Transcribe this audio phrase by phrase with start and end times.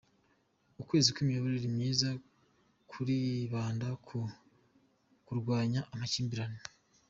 [0.81, 2.09] Ukwezi kw’imiyoborere myiza
[2.91, 4.17] kuribanda ku
[5.25, 6.59] kurwanya amakimbirane